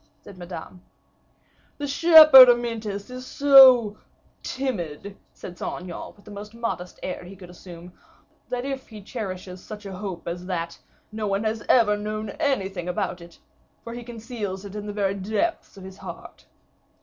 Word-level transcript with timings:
said 0.23 0.35
Madame. 0.35 0.81
"The 1.77 1.85
shepherd 1.85 2.49
Amyntas 2.49 3.11
is 3.11 3.23
so 3.23 3.99
timid," 4.41 5.15
said 5.31 5.59
Saint 5.59 5.79
Aignan, 5.83 6.15
with 6.15 6.25
the 6.25 6.31
most 6.31 6.55
modest 6.55 6.99
air 7.03 7.23
he 7.23 7.35
could 7.35 7.51
assume, 7.51 7.93
"that 8.49 8.65
if 8.65 8.87
he 8.87 9.03
cherishes 9.03 9.61
such 9.63 9.85
a 9.85 9.93
hope 9.97 10.27
as 10.27 10.47
that, 10.47 10.79
no 11.11 11.27
one 11.27 11.43
has 11.43 11.63
ever 11.69 11.95
known 11.97 12.31
anything 12.39 12.89
about 12.89 13.21
it, 13.21 13.37
for 13.83 13.93
he 13.93 14.01
conceals 14.03 14.65
it 14.65 14.75
in 14.75 14.87
the 14.87 14.91
very 14.91 15.13
depths 15.13 15.77
of 15.77 15.83
his 15.83 15.97
heart." 15.97 16.47